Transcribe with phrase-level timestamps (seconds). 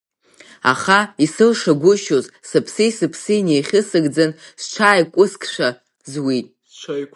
[0.71, 4.31] Аха исылшагәышьоз, сыԥси-сыԥси неихьысыгӡан,
[4.61, 5.69] сҽааи-қәыскшәа
[6.11, 6.47] зуит.